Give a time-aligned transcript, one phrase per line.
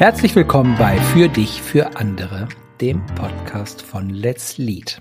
[0.00, 2.48] Herzlich willkommen bei Für dich, für andere,
[2.80, 4.98] dem Podcast von Let's Lead.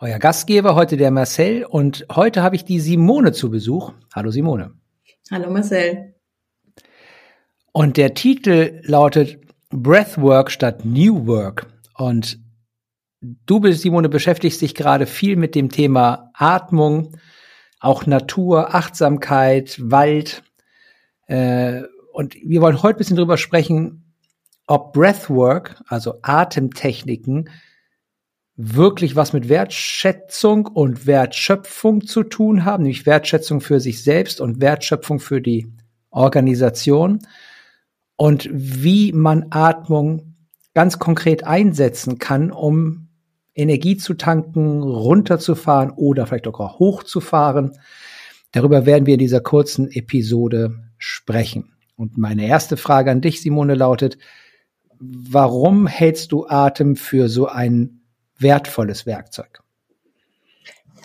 [0.00, 3.92] Euer Gastgeber heute der Marcel und heute habe ich die Simone zu Besuch.
[4.12, 4.74] Hallo Simone.
[5.30, 6.16] Hallo Marcel.
[7.70, 9.38] Und der Titel lautet
[9.70, 11.68] Breathwork statt New Work.
[11.94, 12.40] Und
[13.20, 17.16] du, Simone, beschäftigst dich gerade viel mit dem Thema Atmung,
[17.78, 20.42] auch Natur, Achtsamkeit, Wald.
[21.28, 21.82] Äh,
[22.12, 23.99] und wir wollen heute ein bisschen drüber sprechen,
[24.70, 27.50] ob Breathwork, also Atemtechniken,
[28.54, 34.60] wirklich was mit Wertschätzung und Wertschöpfung zu tun haben, nämlich Wertschätzung für sich selbst und
[34.60, 35.72] Wertschöpfung für die
[36.10, 37.18] Organisation
[38.14, 40.36] und wie man Atmung
[40.72, 43.08] ganz konkret einsetzen kann, um
[43.56, 47.76] Energie zu tanken, runterzufahren oder vielleicht auch hochzufahren.
[48.52, 51.72] Darüber werden wir in dieser kurzen Episode sprechen.
[51.96, 54.16] Und meine erste Frage an dich, Simone, lautet,
[55.00, 58.02] warum hältst du Atem für so ein
[58.38, 59.62] wertvolles Werkzeug?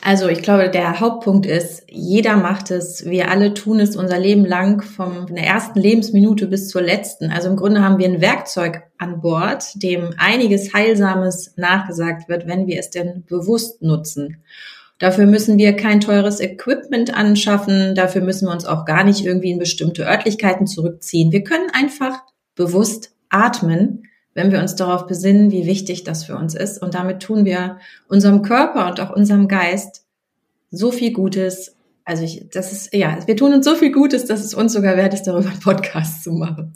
[0.02, 4.46] Also ich glaube, der Hauptpunkt ist, jeder macht es, wir alle tun es unser Leben
[4.46, 7.32] lang, von der ersten Lebensminute bis zur letzten.
[7.32, 12.68] Also im Grunde haben wir ein Werkzeug an Bord, dem einiges Heilsames nachgesagt wird, wenn
[12.68, 14.44] wir es denn bewusst nutzen.
[15.00, 19.52] Dafür müssen wir kein teures Equipment anschaffen, dafür müssen wir uns auch gar nicht irgendwie
[19.52, 21.32] in bestimmte Örtlichkeiten zurückziehen.
[21.32, 22.20] Wir können einfach
[22.54, 24.06] bewusst atmen
[24.36, 26.82] wenn wir uns darauf besinnen, wie wichtig das für uns ist.
[26.82, 30.06] Und damit tun wir unserem Körper und auch unserem Geist
[30.70, 31.78] so viel Gutes.
[32.04, 34.98] Also ich, das ist, ja, wir tun uns so viel Gutes, dass es uns sogar
[34.98, 36.74] wert ist, darüber einen Podcast zu machen.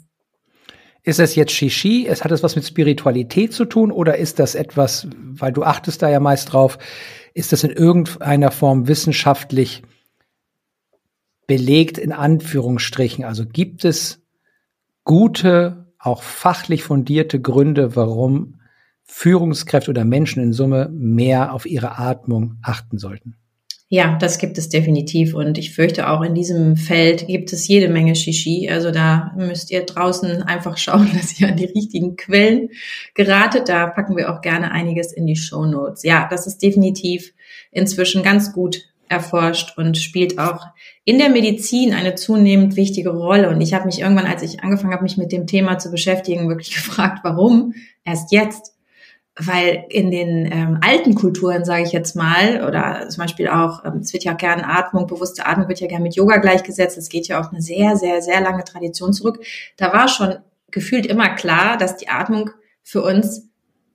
[1.02, 2.06] Ist das jetzt Shishi?
[2.06, 6.02] Es hat es was mit Spiritualität zu tun oder ist das etwas, weil du achtest
[6.02, 6.78] da ja meist drauf,
[7.34, 9.82] ist das in irgendeiner Form wissenschaftlich
[11.46, 13.24] belegt in Anführungsstrichen?
[13.24, 14.22] Also gibt es
[15.04, 18.60] gute auch fachlich fundierte Gründe, warum
[19.04, 23.36] Führungskräfte oder Menschen in Summe mehr auf ihre Atmung achten sollten.
[23.92, 25.34] Ja, das gibt es definitiv.
[25.34, 28.70] Und ich fürchte auch in diesem Feld gibt es jede Menge Shishi.
[28.70, 32.70] Also da müsst ihr draußen einfach schauen, dass ihr an die richtigen Quellen
[33.14, 33.68] geratet.
[33.68, 36.04] Da packen wir auch gerne einiges in die Show Notes.
[36.04, 37.34] Ja, das ist definitiv
[37.72, 40.66] inzwischen ganz gut erforscht und spielt auch
[41.04, 43.50] in der Medizin eine zunehmend wichtige Rolle.
[43.50, 46.48] Und ich habe mich irgendwann, als ich angefangen habe, mich mit dem Thema zu beschäftigen,
[46.48, 48.74] wirklich gefragt, warum erst jetzt?
[49.36, 53.98] Weil in den ähm, alten Kulturen, sage ich jetzt mal, oder zum Beispiel auch, ähm,
[53.98, 56.96] es wird ja gerne Atmung, bewusste Atmung wird ja gerne mit Yoga gleichgesetzt.
[56.96, 59.44] Es geht ja auf eine sehr, sehr, sehr lange Tradition zurück.
[59.76, 60.36] Da war schon
[60.70, 62.50] gefühlt immer klar, dass die Atmung
[62.84, 63.48] für uns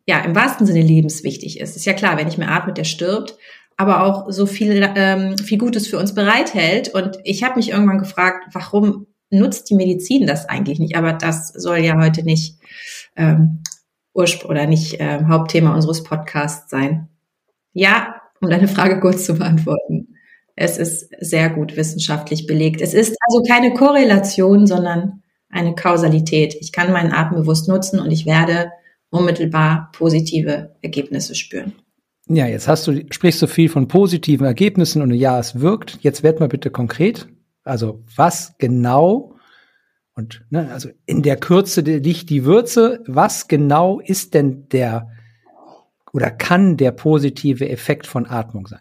[0.05, 1.77] ja im wahrsten Sinne lebenswichtig ist.
[1.77, 3.37] Ist ja klar, wenn ich mehr atmet, der stirbt
[3.77, 6.93] aber auch so viel, ähm, viel Gutes für uns bereithält.
[6.93, 10.95] Und ich habe mich irgendwann gefragt, warum nutzt die Medizin das eigentlich nicht?
[10.95, 12.57] Aber das soll ja heute nicht
[13.15, 13.63] ähm,
[14.13, 17.09] Urspr oder nicht äh, Hauptthema unseres Podcasts sein.
[17.73, 20.15] Ja, um deine Frage kurz zu beantworten.
[20.55, 22.81] Es ist sehr gut wissenschaftlich belegt.
[22.81, 26.55] Es ist also keine Korrelation, sondern eine Kausalität.
[26.59, 28.71] Ich kann meinen Atem bewusst nutzen und ich werde
[29.09, 31.73] unmittelbar positive Ergebnisse spüren.
[32.27, 35.99] Ja, jetzt hast du, sprichst du viel von positiven Ergebnissen und ja, es wirkt.
[36.01, 37.27] Jetzt werd mal bitte konkret.
[37.63, 39.35] Also was genau
[40.15, 43.03] und ne, also in der Kürze liegt die Würze.
[43.05, 45.09] Was genau ist denn der
[46.13, 48.79] oder kann der positive Effekt von Atmung sein?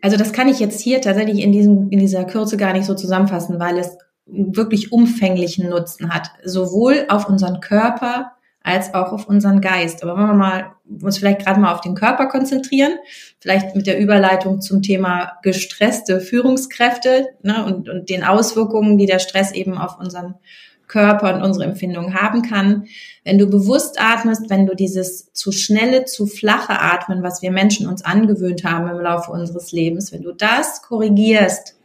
[0.00, 2.94] Also das kann ich jetzt hier tatsächlich in diesem in dieser Kürze gar nicht so
[2.94, 3.96] zusammenfassen, weil es
[4.26, 8.32] wirklich umfänglichen Nutzen hat, sowohl auf unseren Körper
[8.64, 10.02] als auch auf unseren Geist.
[10.02, 12.94] Aber wenn wir mal uns vielleicht gerade mal auf den Körper konzentrieren,
[13.38, 19.18] vielleicht mit der Überleitung zum Thema gestresste Führungskräfte ne, und, und den Auswirkungen, die der
[19.18, 20.36] Stress eben auf unseren
[20.88, 22.86] Körper und unsere Empfindungen haben kann.
[23.22, 27.86] Wenn du bewusst atmest, wenn du dieses zu schnelle, zu flache Atmen, was wir Menschen
[27.86, 31.76] uns angewöhnt haben im Laufe unseres Lebens, wenn du das korrigierst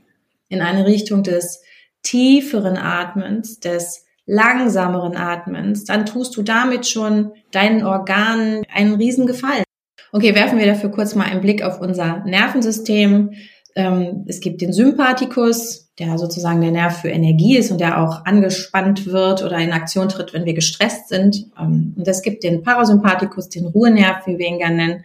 [0.47, 1.61] in eine Richtung des
[2.03, 9.63] tieferen Atmens, des langsameren Atmens, dann tust du damit schon deinen Organen einen riesen Gefallen.
[10.11, 13.31] Okay, werfen wir dafür kurz mal einen Blick auf unser Nervensystem.
[13.75, 18.25] Ähm, es gibt den Sympathikus, der sozusagen der Nerv für Energie ist und der auch
[18.25, 21.47] angespannt wird oder in Aktion tritt, wenn wir gestresst sind.
[21.59, 25.03] Ähm, und es gibt den Parasympathikus, den Ruhenerv, wie wir ihn gerne nennen,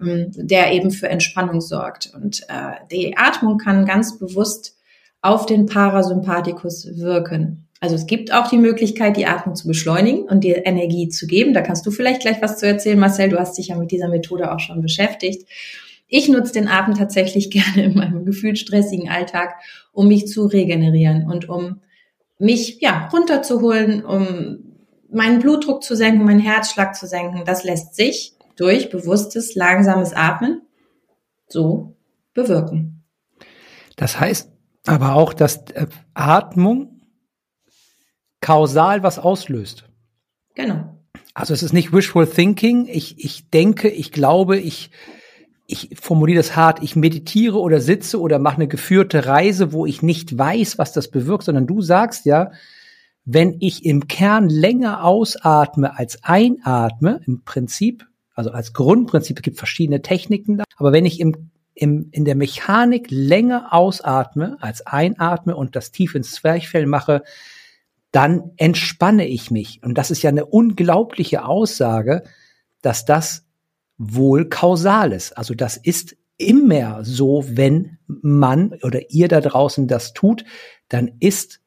[0.00, 2.10] ähm, der eben für Entspannung sorgt.
[2.14, 4.78] Und äh, die Atmung kann ganz bewusst
[5.20, 7.68] auf den Parasympathikus wirken.
[7.82, 11.52] Also es gibt auch die Möglichkeit, die Atmung zu beschleunigen und dir Energie zu geben.
[11.52, 13.28] Da kannst du vielleicht gleich was zu erzählen, Marcel.
[13.28, 15.48] Du hast dich ja mit dieser Methode auch schon beschäftigt.
[16.06, 19.56] Ich nutze den Atem tatsächlich gerne in meinem gefühlt stressigen Alltag,
[19.90, 21.80] um mich zu regenerieren und um
[22.38, 24.76] mich ja runterzuholen, um
[25.10, 30.62] meinen Blutdruck zu senken, meinen Herzschlag zu senken, das lässt sich durch bewusstes, langsames Atmen
[31.48, 31.96] so
[32.32, 33.02] bewirken.
[33.96, 34.52] Das heißt
[34.86, 36.91] aber auch, dass äh, Atmung
[38.42, 39.84] kausal was auslöst.
[40.54, 40.98] Genau.
[41.32, 42.86] Also es ist nicht wishful thinking.
[42.86, 44.90] Ich, ich denke, ich glaube, ich,
[45.66, 50.02] ich formuliere das hart, ich meditiere oder sitze oder mache eine geführte Reise, wo ich
[50.02, 52.50] nicht weiß, was das bewirkt, sondern du sagst ja,
[53.24, 58.04] wenn ich im Kern länger ausatme als einatme, im Prinzip,
[58.34, 62.34] also als Grundprinzip, es gibt verschiedene Techniken da, aber wenn ich im, im, in der
[62.34, 67.22] Mechanik länger ausatme als einatme und das tief ins Zwerchfell mache,
[68.12, 69.82] dann entspanne ich mich.
[69.82, 72.22] Und das ist ja eine unglaubliche Aussage,
[72.82, 73.44] dass das
[73.98, 75.36] wohl kausal ist.
[75.36, 80.44] Also das ist immer so, wenn man oder ihr da draußen das tut,
[80.88, 81.60] dann ist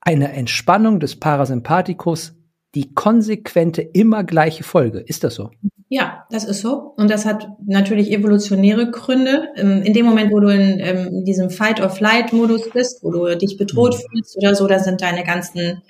[0.00, 2.35] eine Entspannung des Parasympathikus
[2.76, 4.98] die konsequente, immer gleiche Folge.
[5.00, 5.50] Ist das so?
[5.88, 6.92] Ja, das ist so.
[6.96, 9.48] Und das hat natürlich evolutionäre Gründe.
[9.56, 13.56] Ähm, in dem Moment, wo du in, ähm, in diesem Fight-or-Flight-Modus bist, wo du dich
[13.56, 14.10] bedroht mhm.
[14.10, 15.82] fühlst oder so, da sind deine ganzen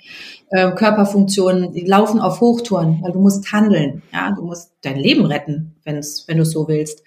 [0.49, 4.01] äh, Körperfunktionen, die laufen auf Hochtouren, weil du musst handeln.
[4.13, 7.03] Ja, du musst dein Leben retten, wenn's, wenn du es so willst.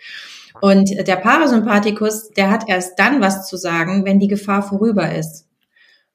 [0.61, 5.47] Und der Parasympathikus, der hat erst dann was zu sagen, wenn die Gefahr vorüber ist.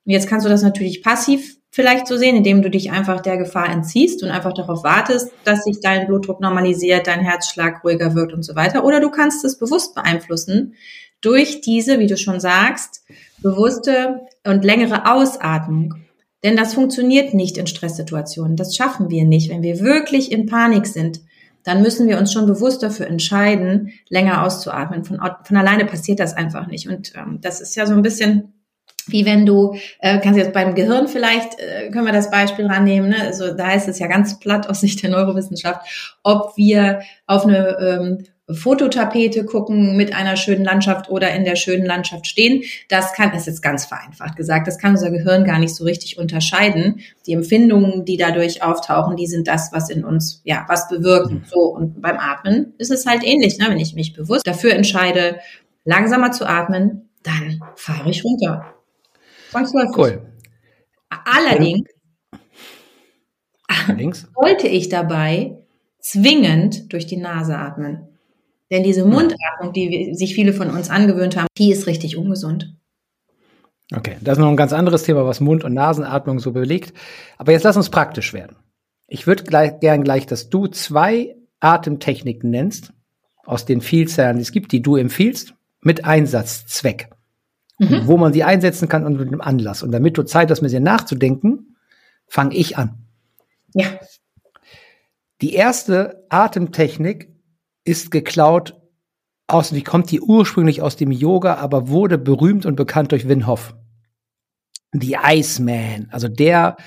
[0.06, 3.36] Und jetzt kannst du das natürlich passiv vielleicht so sehen, indem du dich einfach der
[3.36, 8.31] Gefahr entziehst und einfach darauf wartest, dass sich dein Blutdruck normalisiert, dein Herzschlag ruhiger wird
[8.31, 8.86] und so weiter.
[8.86, 10.75] Oder du kannst es bewusst beeinflussen
[11.19, 13.04] durch diese, wie du schon sagst,
[13.39, 15.95] bewusste und längere Ausatmung.
[16.45, 18.56] Denn das funktioniert nicht in Stresssituationen.
[18.56, 19.50] Das schaffen wir nicht.
[19.50, 21.19] Wenn wir wirklich in Panik sind,
[21.63, 25.04] dann müssen wir uns schon bewusst dafür entscheiden, länger auszuatmen.
[25.04, 26.88] Von, von alleine passiert das einfach nicht.
[26.88, 28.54] Und ähm, das ist ja so ein bisschen
[29.07, 33.10] wie wenn du, äh, kannst jetzt beim Gehirn vielleicht, äh, können wir das Beispiel rannehmen,
[33.10, 33.22] ne?
[33.22, 37.78] also da ist es ja ganz platt aus Sicht der Neurowissenschaft, ob wir auf eine
[37.80, 42.63] ähm, Fototapete gucken mit einer schönen Landschaft oder in der schönen Landschaft stehen.
[42.90, 45.84] Das kann, das ist jetzt ganz vereinfacht gesagt, das kann unser Gehirn gar nicht so
[45.84, 47.00] richtig unterscheiden.
[47.25, 51.44] Die Empfindungen, die dadurch auftauchen, die sind das, was in uns, ja, was bewirken.
[51.50, 53.66] So, und beim Atmen ist es halt ähnlich, ne?
[53.68, 55.40] wenn ich mich bewusst dafür entscheide,
[55.84, 58.75] langsamer zu atmen, dann fahre ich runter.
[59.56, 59.96] Zwangsläufig.
[59.98, 60.22] Cool.
[61.10, 61.90] Allerdings,
[63.68, 65.57] Allerdings wollte ich dabei
[66.02, 68.10] zwingend durch die Nase atmen.
[68.69, 72.75] Denn diese Mundatmung, die sich viele von uns angewöhnt haben, die ist richtig ungesund.
[73.96, 76.94] Okay, das ist noch ein ganz anderes Thema, was Mund- und Nasenatmung so belegt.
[77.38, 78.57] Aber jetzt lass uns praktisch werden.
[79.07, 82.92] Ich würde gleich, gern gleich, dass du zwei Atemtechniken nennst,
[83.46, 87.14] aus den Vielzahlen, die es gibt, die du empfiehlst, mit Einsatzzweck
[87.77, 88.07] mhm.
[88.07, 89.83] wo man sie einsetzen kann und mit einem Anlass.
[89.83, 91.75] Und damit du Zeit hast, mit sie nachzudenken,
[92.27, 93.06] fange ich an.
[93.74, 93.88] Ja.
[95.42, 97.30] Die erste Atemtechnik
[97.83, 98.81] ist geklaut
[99.48, 103.45] aus, die kommt die ursprünglich aus dem Yoga, aber wurde berühmt und bekannt durch Wim
[103.45, 103.75] Hof.
[104.92, 106.78] The Iceman, also der,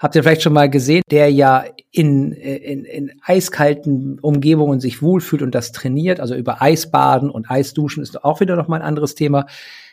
[0.00, 5.42] habt ihr vielleicht schon mal gesehen, der ja in, in, in eiskalten Umgebungen sich wohlfühlt
[5.42, 9.14] und das trainiert, also über Eisbaden und Eisduschen ist auch wieder noch mal ein anderes
[9.14, 9.46] Thema.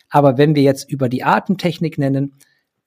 [0.10, 2.34] Aber wenn wir jetzt über die Atemtechnik nennen,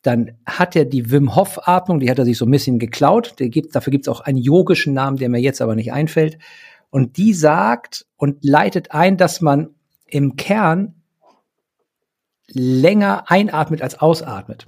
[0.03, 3.35] dann hat er die Wim Hof Atmung, die hat er sich so ein bisschen geklaut.
[3.37, 6.39] Gibt, dafür gibt es auch einen yogischen Namen, der mir jetzt aber nicht einfällt.
[6.91, 9.71] Und die sagt und leitet ein, dass man
[10.07, 10.95] im Kern
[12.49, 14.67] länger einatmet als ausatmet.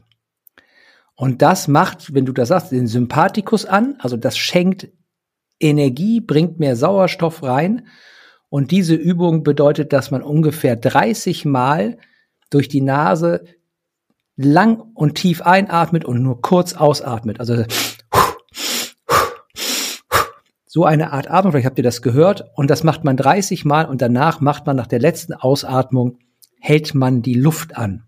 [1.16, 3.96] Und das macht, wenn du das sagst, den Sympathikus an.
[3.98, 4.88] Also das schenkt
[5.60, 7.86] Energie, bringt mehr Sauerstoff rein.
[8.48, 11.98] Und diese Übung bedeutet, dass man ungefähr 30 Mal
[12.54, 13.44] durch die Nase
[14.36, 17.40] lang und tief einatmet und nur kurz ausatmet.
[17.40, 17.64] Also
[20.66, 23.84] so eine Art Atmung, vielleicht habt ihr das gehört, und das macht man 30 Mal
[23.84, 26.18] und danach macht man nach der letzten Ausatmung,
[26.58, 28.04] hält man die Luft an.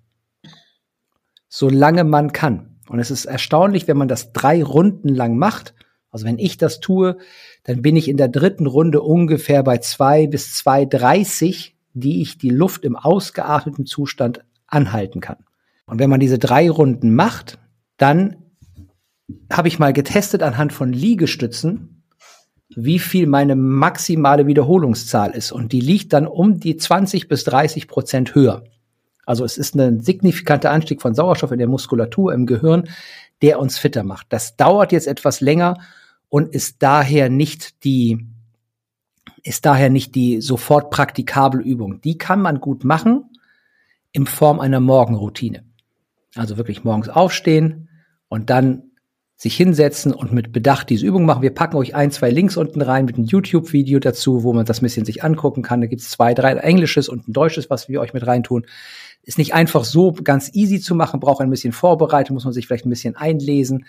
[1.48, 2.80] Solange man kann.
[2.88, 5.74] Und es ist erstaunlich, wenn man das drei Runden lang macht.
[6.10, 7.18] Also wenn ich das tue,
[7.62, 12.36] dann bin ich in der dritten Runde ungefähr bei zwei bis zwei dreißig die ich
[12.36, 15.38] die Luft im ausgeatmeten Zustand anhalten kann.
[15.86, 17.58] Und wenn man diese drei Runden macht,
[17.96, 18.36] dann
[19.50, 22.04] habe ich mal getestet anhand von Liegestützen,
[22.68, 25.52] wie viel meine maximale Wiederholungszahl ist.
[25.52, 28.64] Und die liegt dann um die 20 bis 30 Prozent höher.
[29.24, 32.88] Also es ist ein signifikanter Anstieg von Sauerstoff in der Muskulatur, im Gehirn,
[33.40, 34.26] der uns fitter macht.
[34.30, 35.78] Das dauert jetzt etwas länger
[36.28, 38.26] und ist daher nicht die
[39.46, 42.00] ist daher nicht die sofort praktikable Übung.
[42.00, 43.30] Die kann man gut machen
[44.12, 45.64] in Form einer Morgenroutine.
[46.34, 47.88] Also wirklich morgens aufstehen
[48.28, 48.82] und dann
[49.36, 51.42] sich hinsetzen und mit Bedacht diese Übung machen.
[51.42, 54.80] Wir packen euch ein, zwei Links unten rein mit einem YouTube-Video dazu, wo man das
[54.80, 55.80] ein bisschen sich angucken kann.
[55.80, 58.66] Da gibt's zwei, drei Englisches und ein Deutsches, was wir euch mit reintun.
[59.22, 62.66] Ist nicht einfach so ganz easy zu machen, braucht ein bisschen Vorbereitung, muss man sich
[62.66, 63.84] vielleicht ein bisschen einlesen.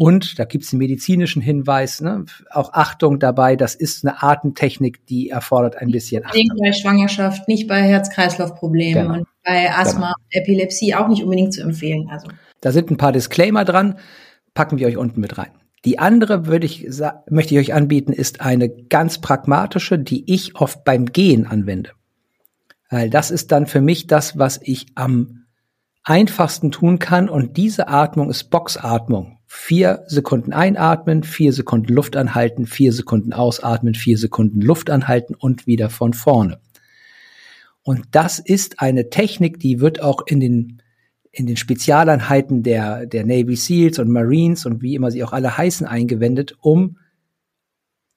[0.00, 2.24] Und da gibt's einen medizinischen Hinweis, ne?
[2.50, 6.40] auch Achtung dabei, das ist eine Artentechnik, die erfordert ein bisschen Achtung.
[6.40, 9.18] Nicht bei Schwangerschaft, nicht bei Herz-Kreislauf-Problemen genau.
[9.18, 10.42] und bei Asthma, genau.
[10.42, 12.08] Epilepsie auch nicht unbedingt zu empfehlen.
[12.10, 12.28] Also.
[12.62, 13.96] Da sind ein paar Disclaimer dran
[14.54, 15.50] packen wir euch unten mit rein.
[15.84, 16.88] Die andere würde ich,
[17.28, 21.90] möchte ich euch anbieten, ist eine ganz pragmatische, die ich oft beim Gehen anwende.
[22.90, 25.44] Weil das ist dann für mich das, was ich am
[26.02, 27.28] einfachsten tun kann.
[27.28, 29.39] Und diese Atmung ist Boxatmung.
[29.52, 35.66] Vier Sekunden einatmen, vier Sekunden Luft anhalten, vier Sekunden ausatmen, vier Sekunden Luft anhalten und
[35.66, 36.60] wieder von vorne.
[37.82, 40.82] Und das ist eine Technik, die wird auch in den
[41.32, 45.56] in den Spezialeinheiten der, der Navy SEALs und Marines und wie immer sie auch alle
[45.56, 46.98] heißen eingewendet, um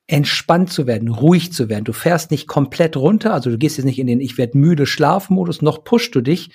[0.06, 1.86] entspannt zu werden, ruhig zu werden.
[1.86, 4.86] Du fährst nicht komplett runter, also du gehst jetzt nicht in den Ich werde müde
[4.86, 6.52] Schlafmodus, noch pushst du dich,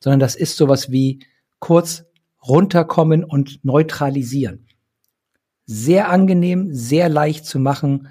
[0.00, 1.20] sondern das ist sowas wie
[1.58, 2.04] kurz
[2.46, 4.66] runterkommen und neutralisieren.
[5.64, 8.08] Sehr angenehm, sehr leicht zu machen,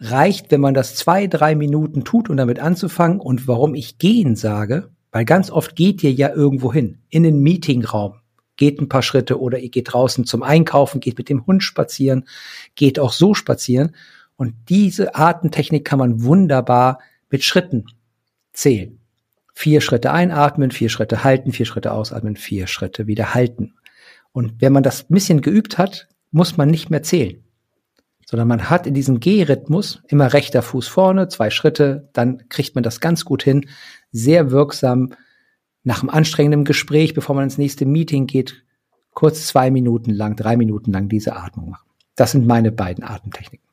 [0.00, 3.20] reicht, wenn man das zwei, drei Minuten tut und um damit anzufangen.
[3.20, 7.40] Und warum ich gehen sage, weil ganz oft geht ihr ja irgendwo hin, in den
[7.40, 8.14] Meetingraum,
[8.56, 12.26] geht ein paar Schritte oder ihr geht draußen zum Einkaufen, geht mit dem Hund spazieren,
[12.74, 13.94] geht auch so spazieren.
[14.36, 17.86] Und diese Atemtechnik kann man wunderbar mit Schritten
[18.52, 18.99] zählen.
[19.52, 23.74] Vier Schritte einatmen, vier Schritte halten, vier Schritte ausatmen, vier Schritte wieder halten.
[24.32, 27.42] Und wenn man das ein bisschen geübt hat, muss man nicht mehr zählen
[28.30, 32.84] sondern man hat in diesem G-Rhythmus immer rechter Fuß vorne, zwei Schritte, dann kriegt man
[32.84, 33.68] das ganz gut hin,
[34.12, 35.14] sehr wirksam
[35.82, 38.64] nach einem anstrengenden Gespräch, bevor man ins nächste Meeting geht,
[39.14, 41.90] kurz zwei Minuten lang, drei Minuten lang diese Atmung machen.
[42.14, 43.66] Das sind meine beiden Atemtechniken.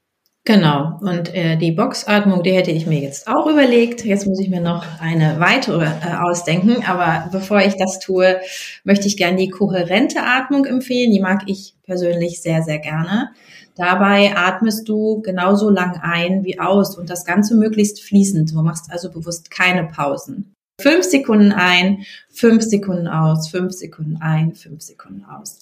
[0.48, 0.98] Genau.
[1.02, 4.06] Und äh, die Boxatmung, die hätte ich mir jetzt auch überlegt.
[4.06, 6.86] Jetzt muss ich mir noch eine weitere äh, ausdenken.
[6.88, 8.40] Aber bevor ich das tue,
[8.86, 11.12] möchte ich gerne die kohärente Atmung empfehlen.
[11.12, 13.32] Die mag ich persönlich sehr, sehr gerne.
[13.76, 18.54] Dabei atmest du genauso lang ein wie aus und das Ganze möglichst fließend.
[18.54, 20.54] Du machst also bewusst keine Pausen.
[20.80, 25.60] Fünf Sekunden ein, fünf Sekunden aus, fünf Sekunden ein, fünf Sekunden aus.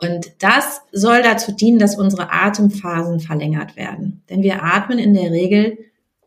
[0.00, 4.22] Und das soll dazu dienen, dass unsere Atemphasen verlängert werden.
[4.30, 5.78] Denn wir atmen in der Regel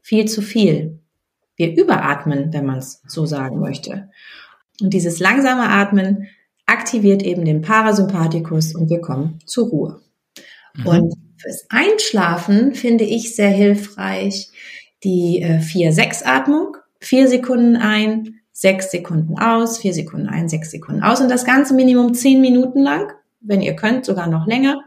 [0.01, 0.99] viel zu viel.
[1.55, 4.09] Wir überatmen, wenn man es so sagen möchte.
[4.81, 6.27] Und dieses langsame Atmen
[6.65, 10.01] aktiviert eben den Parasympathikus und wir kommen zur Ruhe.
[10.75, 10.87] Mhm.
[10.87, 14.49] Und fürs Einschlafen finde ich sehr hilfreich
[15.03, 16.77] die äh, 4-6-Atmung.
[16.99, 21.73] Vier Sekunden ein, sechs Sekunden aus, vier Sekunden ein, sechs Sekunden aus und das Ganze
[21.73, 23.11] Minimum zehn Minuten lang.
[23.43, 24.81] Wenn ihr könnt, sogar noch länger.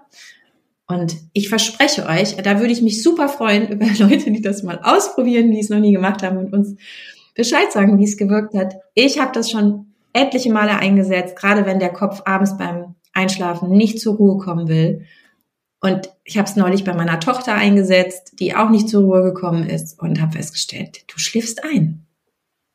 [0.89, 4.81] Und ich verspreche euch, da würde ich mich super freuen über Leute, die das mal
[4.83, 6.77] ausprobieren, die es noch nie gemacht haben und uns
[7.35, 8.75] Bescheid sagen, wie es gewirkt hat.
[8.95, 14.01] Ich habe das schon etliche Male eingesetzt, gerade wenn der Kopf abends beim Einschlafen nicht
[14.01, 15.07] zur Ruhe kommen will.
[15.81, 19.69] Und ich habe es neulich bei meiner Tochter eingesetzt, die auch nicht zur Ruhe gekommen
[19.69, 22.07] ist und habe festgestellt, du schläfst ein.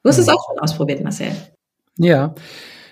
[0.03, 0.23] Du hast mhm.
[0.23, 1.31] es auch schon ausprobiert, Marcel.
[1.97, 2.35] Ja,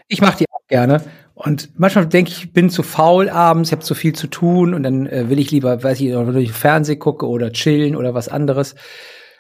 [0.08, 1.04] ich mache die auch gerne.
[1.42, 4.74] Und manchmal denke ich, ich bin zu faul abends, ich habe zu viel zu tun
[4.74, 8.14] und dann äh, will ich lieber, weiß ich, oder ich Fernsehen gucke oder chillen oder
[8.14, 8.76] was anderes.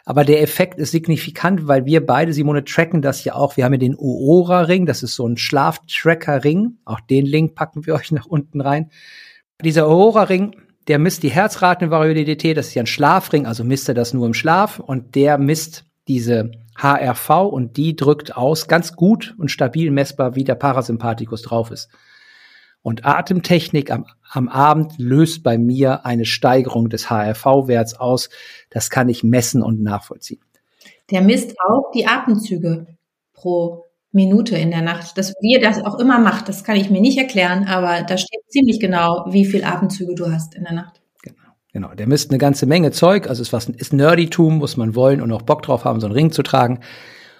[0.05, 3.57] Aber der Effekt ist signifikant, weil wir beide, Simone, tracken das ja auch.
[3.57, 6.77] Wir haben ja den Oura-Ring, das ist so ein Schlaftracker-Ring.
[6.85, 8.91] Auch den Link packen wir euch nach unten rein.
[9.61, 10.55] Dieser Aurora-Ring,
[10.87, 14.33] der misst die Herzratenvariabilität, das ist ja ein Schlafring, also misst er das nur im
[14.33, 20.35] Schlaf und der misst diese HRV und die drückt aus, ganz gut und stabil messbar,
[20.35, 21.89] wie der Parasympathikus drauf ist.
[22.81, 28.29] Und Atemtechnik am, am Abend löst bei mir eine Steigerung des HRV-Werts aus.
[28.69, 30.41] Das kann ich messen und nachvollziehen.
[31.11, 32.87] Der misst auch die Atemzüge
[33.33, 35.17] pro Minute in der Nacht.
[35.17, 38.41] Dass wir das auch immer macht, das kann ich mir nicht erklären, aber da steht
[38.49, 40.98] ziemlich genau, wie viel Atemzüge du hast in der Nacht.
[41.71, 41.93] Genau.
[41.93, 45.31] Der misst eine ganze Menge Zeug, also ist was ist Nerditum, muss man wollen und
[45.31, 46.79] auch Bock drauf haben, so einen Ring zu tragen.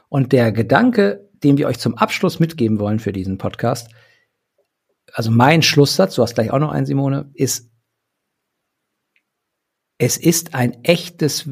[0.07, 3.89] Und der Gedanke, den wir euch zum Abschluss mitgeben wollen für diesen Podcast,
[5.13, 7.71] also mein Schlusssatz, du hast gleich auch noch einen, Simone, ist,
[9.98, 11.50] es ist ein echtes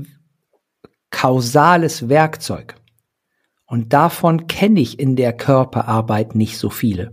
[1.09, 2.75] kausales Werkzeug.
[3.65, 7.11] Und davon kenne ich in der Körperarbeit nicht so viele.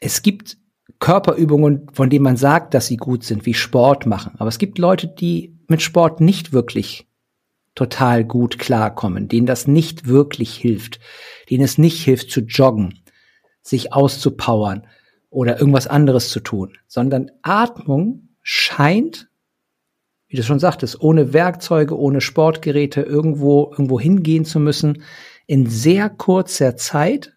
[0.00, 0.58] Es gibt
[1.04, 4.36] Körperübungen, von denen man sagt, dass sie gut sind, wie Sport machen.
[4.38, 7.06] Aber es gibt Leute, die mit Sport nicht wirklich
[7.74, 11.00] total gut klarkommen, denen das nicht wirklich hilft,
[11.50, 13.00] denen es nicht hilft zu joggen,
[13.60, 14.86] sich auszupowern
[15.28, 19.28] oder irgendwas anderes zu tun, sondern Atmung scheint,
[20.28, 25.02] wie du schon sagtest, ohne Werkzeuge, ohne Sportgeräte irgendwo, irgendwo hingehen zu müssen,
[25.46, 27.33] in sehr kurzer Zeit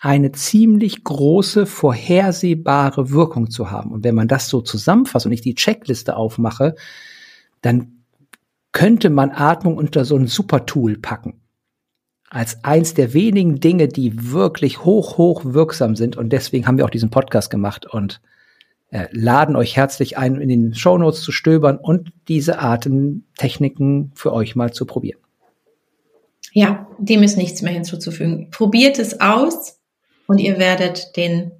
[0.00, 3.90] eine ziemlich große, vorhersehbare Wirkung zu haben.
[3.90, 6.76] Und wenn man das so zusammenfasst und ich die Checkliste aufmache,
[7.62, 8.04] dann
[8.72, 11.40] könnte man Atmung unter so ein Supertool packen.
[12.30, 16.16] Als eins der wenigen Dinge, die wirklich hoch, hoch wirksam sind.
[16.16, 18.20] Und deswegen haben wir auch diesen Podcast gemacht und
[18.90, 24.54] äh, laden euch herzlich ein, in den Shownotes zu stöbern und diese Atemtechniken für euch
[24.54, 25.20] mal zu probieren.
[26.52, 28.50] Ja, dem ist nichts mehr hinzuzufügen.
[28.50, 29.77] Probiert es aus
[30.28, 31.50] und ihr werdet den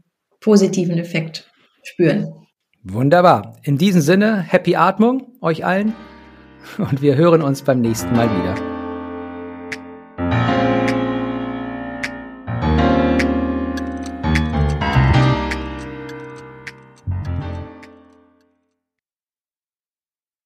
[0.41, 1.51] positiven Effekt
[1.83, 2.33] spüren.
[2.85, 3.57] Wunderbar.
[3.65, 5.95] In diesem Sinne, happy Atmung euch allen
[6.79, 8.78] und wir hören uns beim nächsten Mal wieder.